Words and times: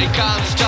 I 0.00 0.04
can't 0.12 0.44
stop. 0.46 0.67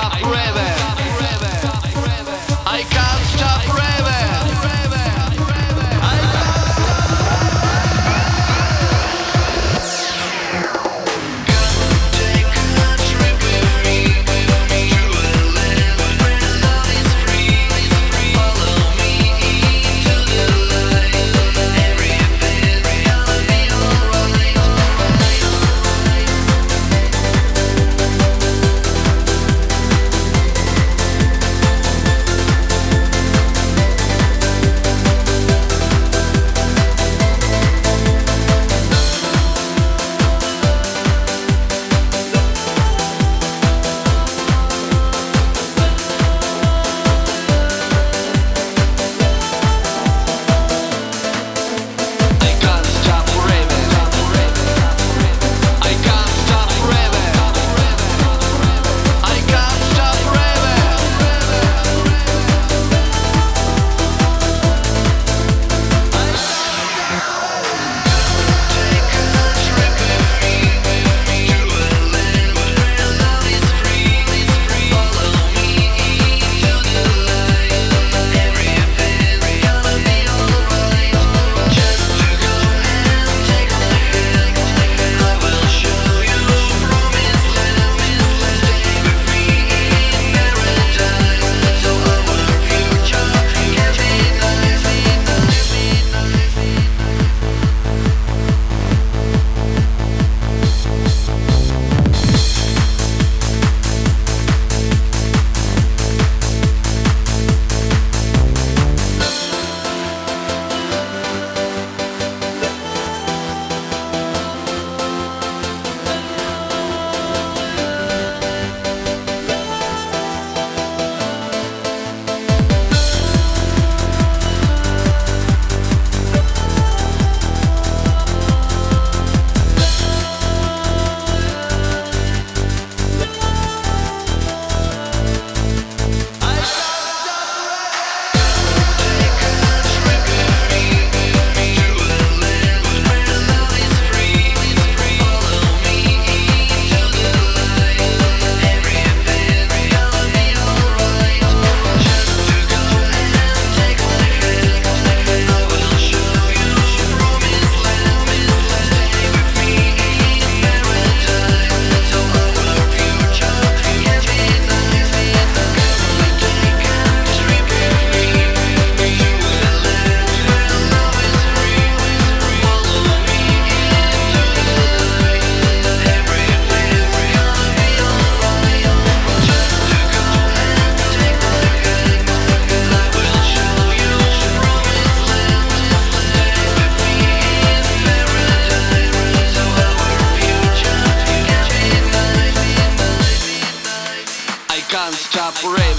operate. 195.50 195.89